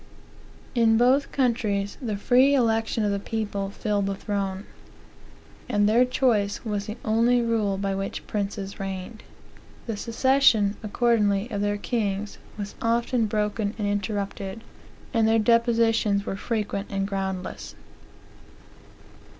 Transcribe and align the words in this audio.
In 0.73 0.97
both 0.97 1.31
countries, 1.31 1.95
the 2.01 2.17
free 2.17 2.55
election 2.55 3.05
of 3.05 3.11
the 3.11 3.19
people 3.19 3.69
filled 3.69 4.07
the 4.07 4.15
throne; 4.15 4.65
and 5.69 5.87
their 5.87 6.05
choice 6.05 6.65
was 6.65 6.87
the 6.87 6.97
only 7.05 7.39
rule 7.39 7.77
by 7.77 7.93
which 7.93 8.25
princes 8.25 8.79
reigned. 8.79 9.21
The 9.85 9.95
succession, 9.95 10.75
accordingly, 10.81 11.51
of 11.51 11.61
their 11.61 11.77
kings 11.77 12.39
was 12.57 12.73
often 12.81 13.27
broken 13.27 13.75
and 13.77 13.87
interrupted, 13.87 14.63
and 15.13 15.27
their 15.27 15.37
depositions 15.37 16.25
were 16.25 16.35
frequent 16.35 16.87
and 16.89 17.07
groundless. 17.07 17.75